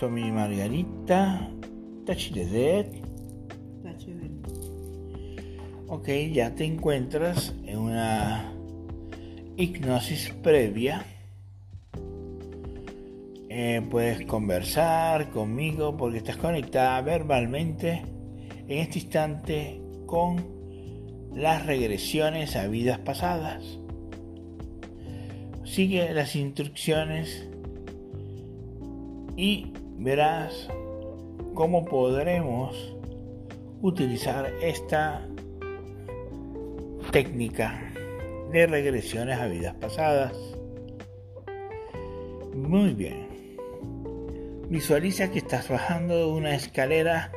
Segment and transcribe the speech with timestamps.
[0.00, 1.48] soy mi Margarita,
[2.04, 2.86] Tachi de Dead.
[5.86, 8.52] Ok, ya te encuentras en una
[9.56, 11.04] hipnosis previa.
[13.48, 18.02] Eh, puedes conversar conmigo porque estás conectada verbalmente
[18.66, 20.44] en este instante con
[21.32, 23.62] las regresiones a vidas pasadas.
[25.64, 27.49] Sigue las instrucciones
[29.36, 30.68] y verás
[31.54, 32.96] cómo podremos
[33.82, 35.26] utilizar esta
[37.10, 37.80] técnica
[38.52, 40.36] de regresiones a vidas pasadas.
[42.54, 43.28] Muy bien.
[44.68, 47.32] Visualiza que estás bajando una escalera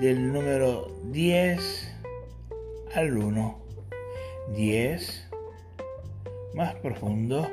[0.00, 1.94] del número 10
[2.94, 3.58] al 1.
[4.54, 5.30] 10
[6.54, 7.48] más profundo.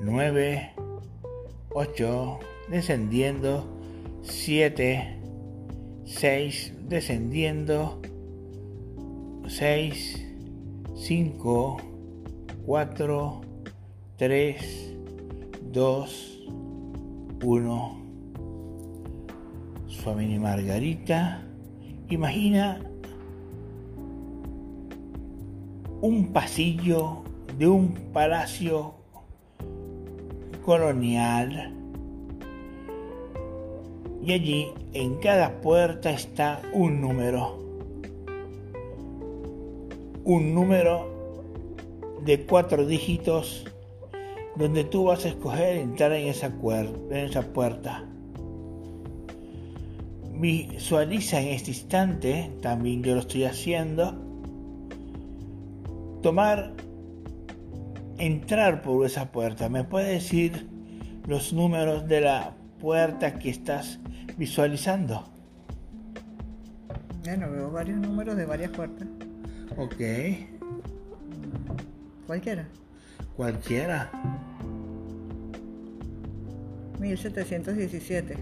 [0.00, 0.75] 9
[1.78, 2.38] 8
[2.70, 3.66] descendiendo.
[4.22, 5.20] 7
[6.06, 8.00] 6 descendiendo.
[9.46, 10.26] 6
[10.94, 11.76] 5
[12.64, 13.40] 4
[14.16, 14.94] 3
[15.70, 16.48] 2
[17.44, 17.96] 1
[19.86, 21.42] Suamini Margarita
[22.08, 22.80] imagina
[26.00, 27.22] un pasillo
[27.58, 28.95] de un palacio
[30.66, 31.72] colonial
[34.22, 37.64] y allí en cada puerta está un número.
[40.24, 41.06] Un número
[42.24, 43.64] de cuatro dígitos
[44.56, 48.04] donde tú vas a escoger entrar en esa, en esa puerta.
[50.32, 54.14] Visualiza en este instante, también yo lo estoy haciendo,
[56.22, 56.72] tomar
[58.18, 59.68] entrar por esa puerta.
[59.68, 60.66] ¿Me puedes decir
[61.26, 64.00] los números de la puerta que estás
[64.36, 65.28] visualizando?
[67.24, 69.06] Bueno, veo varios números de varias puertas.
[69.76, 70.00] Ok.
[72.26, 72.66] Cualquiera.
[73.36, 74.10] Cualquiera.
[77.00, 78.36] 1717.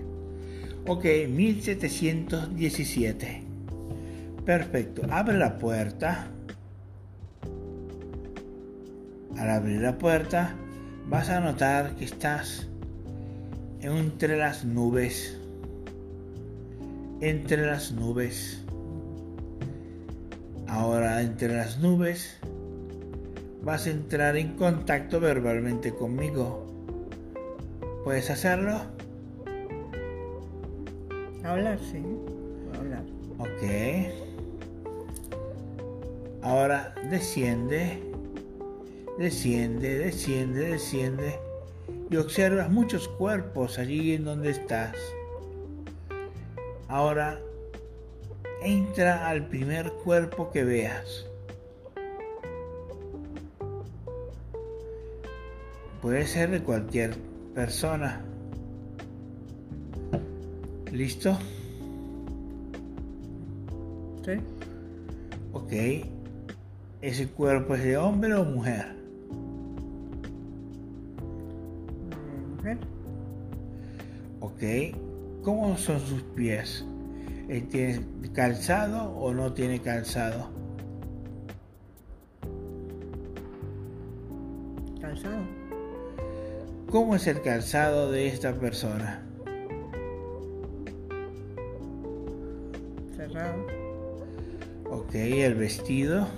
[0.86, 3.42] Ok, 1717.
[4.44, 5.02] Perfecto.
[5.10, 6.28] Abre la puerta.
[9.44, 10.54] Al abrir la puerta
[11.06, 12.66] vas a notar que estás
[13.82, 15.38] entre las nubes.
[17.20, 18.64] Entre las nubes.
[20.66, 22.38] Ahora entre las nubes
[23.62, 26.64] vas a entrar en contacto verbalmente conmigo.
[28.02, 28.80] ¿Puedes hacerlo?
[31.44, 32.02] Hablar, sí.
[32.78, 33.02] Hablar.
[33.38, 33.62] Ok.
[36.42, 38.13] Ahora desciende
[39.18, 41.38] Desciende, desciende, desciende
[42.10, 44.96] y observas muchos cuerpos allí en donde estás.
[46.88, 47.38] Ahora
[48.62, 51.26] entra al primer cuerpo que veas.
[56.02, 57.14] Puede ser de cualquier
[57.54, 58.24] persona.
[60.92, 61.38] ¿Listo?
[64.24, 64.32] Sí.
[65.52, 65.72] Ok.
[67.00, 69.03] ¿Ese cuerpo es de hombre o mujer?
[74.54, 74.62] Ok,
[75.42, 76.84] ¿cómo son sus pies?
[77.70, 80.48] ¿Tiene calzado o no tiene calzado?
[85.00, 85.42] Calzado.
[86.88, 89.26] ¿Cómo es el calzado de esta persona?
[93.16, 93.66] Cerrado.
[94.88, 96.28] Ok, el vestido.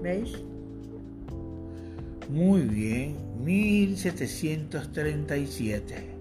[0.00, 0.42] ¿Veis?
[2.28, 6.14] Muy bien, 1737.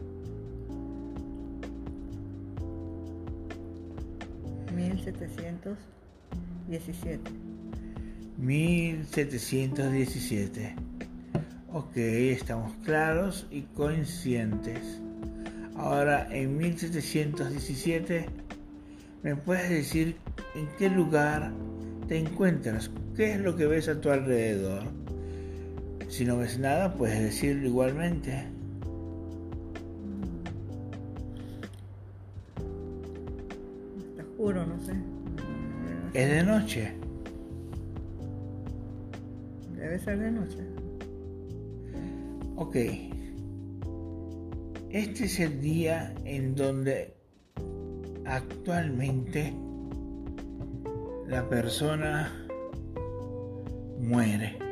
[4.75, 7.31] 1717.
[8.37, 10.75] 1717.
[11.71, 15.01] Ok, estamos claros y conscientes.
[15.75, 18.27] Ahora, en 1717,
[19.23, 20.17] ¿me puedes decir
[20.55, 21.51] en qué lugar
[22.07, 22.91] te encuentras?
[23.15, 24.83] ¿Qué es lo que ves a tu alrededor?
[26.13, 28.45] Si no ves nada, puedes decirlo igualmente.
[34.11, 34.93] Está oscuro, no sé.
[36.13, 36.93] Es de noche.
[39.75, 40.59] Debe ser de noche.
[42.57, 42.75] Ok.
[44.91, 47.15] Este es el día en donde
[48.23, 49.51] actualmente
[51.25, 52.31] la persona
[53.99, 54.62] muere.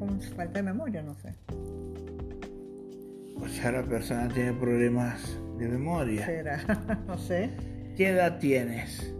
[0.00, 1.02] Con falta de memoria?
[1.02, 1.34] No sé.
[3.36, 6.24] O sea, la persona tiene problemas de memoria.
[6.26, 7.04] ¿Será?
[7.06, 7.50] no sé.
[7.96, 9.14] ¿Qué edad tienes?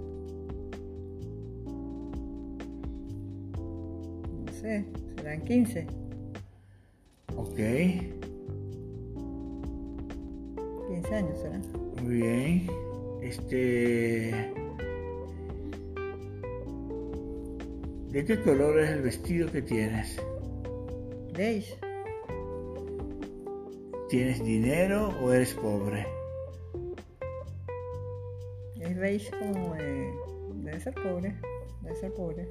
[4.46, 4.86] No sé.
[5.16, 5.86] Serán 15.
[7.36, 7.56] Ok,
[10.88, 11.60] 15 años será.
[12.02, 12.66] muy bien.
[13.22, 14.52] Este.
[18.10, 20.20] ¿De qué color es el vestido que tienes?
[21.40, 21.74] Beige.
[24.10, 26.06] ¿Tienes dinero o eres pobre?
[28.78, 30.12] Es beige como de.
[30.56, 31.34] Debe ser pobre.
[31.80, 32.46] Debe ser pobre.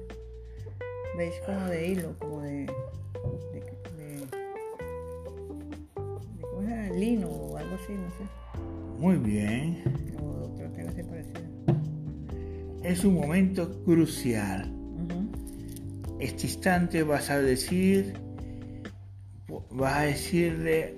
[1.16, 2.50] Beige como de hilo, como de.
[2.50, 2.66] de,
[3.52, 4.26] de, de
[5.94, 6.90] ¿Cómo llama?
[6.90, 8.24] Lino o algo así, no sé.
[8.98, 9.84] Muy bien.
[10.20, 11.42] O otro tema así parecido.
[12.82, 14.68] Es un momento crucial.
[16.18, 18.14] Este instante vas a decir,
[19.70, 20.96] vas a decirle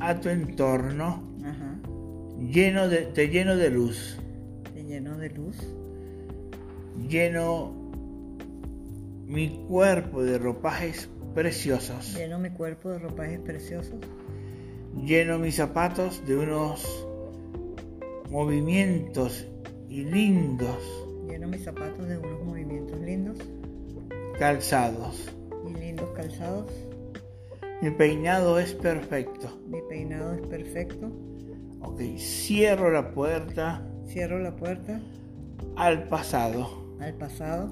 [0.00, 1.78] a tu entorno Ajá.
[2.40, 4.18] lleno de, te lleno de luz,
[4.76, 5.56] Y lleno de luz.
[7.08, 7.72] lleno
[9.26, 13.98] mi cuerpo de ropajes preciosos, Lleno mi cuerpo de ropajes preciosos.
[15.04, 17.06] lleno mis zapatos de unos
[18.30, 19.46] movimientos
[19.88, 20.78] y lindos
[21.28, 23.36] Lleno mis zapatos de unos movimientos lindos
[24.38, 25.30] calzados.
[25.68, 26.66] y lindos calzados.
[27.82, 29.60] Mi peinado es perfecto.
[29.66, 31.10] Mi peinado es perfecto.
[31.80, 35.00] Ok, cierro la puerta Cierro la puerta
[35.76, 37.70] al pasado, al pasado,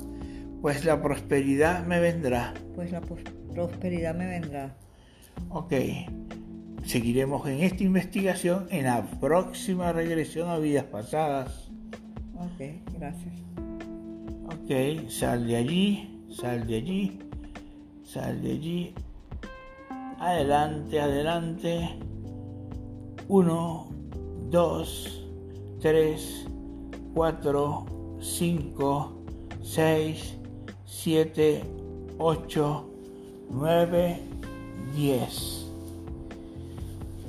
[0.63, 2.55] pues la prosperidad me vendrá.
[2.77, 4.77] pues la prosperidad me vendrá.
[5.49, 5.73] Ok,
[6.85, 11.71] seguiremos en esta investigación en la próxima regresión a vidas pasadas.
[12.37, 12.63] Ok,
[12.97, 13.35] gracias.
[14.47, 17.19] Ok, sal de allí, sal de allí,
[18.05, 18.95] sal de allí.
[20.19, 21.97] Adelante, adelante.
[23.29, 23.87] Uno,
[24.51, 25.25] dos,
[25.81, 26.45] tres,
[27.15, 27.87] cuatro,
[28.21, 29.13] cinco,
[29.63, 30.35] seis,
[30.85, 31.63] siete,
[32.19, 32.91] ocho,
[33.49, 34.21] nueve,
[34.97, 35.67] diez.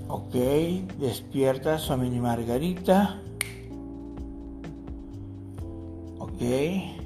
[0.07, 0.33] Ok,
[0.99, 3.21] despierta su mini Margarita.
[6.17, 6.98] Ok.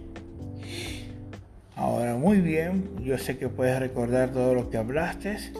[2.17, 5.37] Muy bien, yo sé que puedes recordar todo lo que hablaste.
[5.39, 5.51] Sí.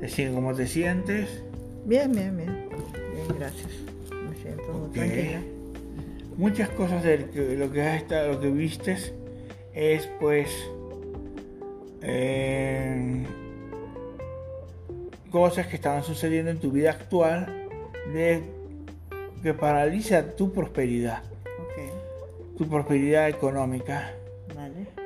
[0.00, 1.42] Decir cómo te sientes.
[1.84, 2.68] Bien, bien, bien.
[3.14, 3.68] Bien, gracias.
[4.10, 4.92] Me siento muy Ok.
[4.94, 5.40] tranquila.
[6.36, 9.12] Muchas cosas de lo que, has estado, lo que vistes
[9.74, 10.48] es pues
[12.02, 13.24] eh,
[15.30, 17.68] cosas que estaban sucediendo en tu vida actual
[18.14, 18.42] de
[19.42, 21.22] que paraliza tu prosperidad,
[22.56, 24.14] tu prosperidad económica.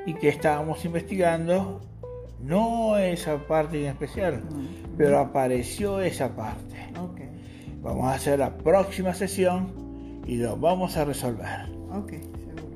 [0.05, 1.81] Y que estábamos investigando,
[2.41, 6.75] no esa parte en especial, Mm, pero apareció esa parte.
[7.81, 9.71] Vamos a hacer la próxima sesión
[10.25, 11.69] y lo vamos a resolver.
[11.91, 12.75] ok, seguro.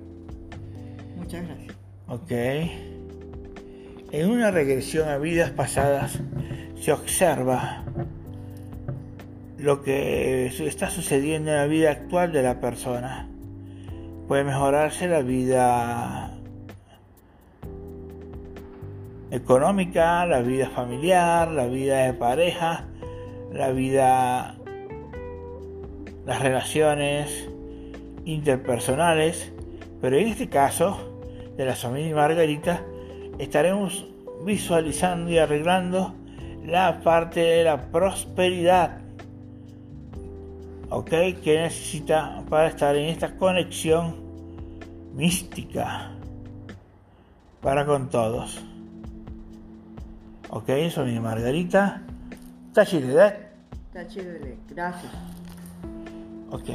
[1.17, 1.75] Muchas gracias.
[2.07, 2.31] ¿Ok?
[4.11, 6.19] En una regresión a vidas pasadas
[6.79, 7.83] se observa
[9.57, 13.27] lo que está sucediendo en la vida actual de la persona.
[14.27, 16.28] Puede mejorarse la vida
[19.31, 22.85] económica, la vida familiar, la vida de pareja,
[23.51, 24.57] la vida,
[26.25, 27.49] las relaciones
[28.25, 29.51] interpersonales,
[30.01, 30.97] pero en este caso
[31.57, 32.83] de la familia Margarita
[33.37, 34.07] estaremos
[34.45, 36.13] visualizando y arreglando
[36.65, 39.09] la parte de la prosperidad
[40.89, 41.09] ¿ok?
[41.43, 44.15] Que necesita para estar en esta conexión
[45.13, 46.11] mística
[47.61, 48.59] para con todos.
[50.51, 52.01] Ok, soy Margarita.
[52.73, 53.49] Tachilede.
[53.93, 55.13] Tachilede, gracias.
[56.49, 56.69] Ok.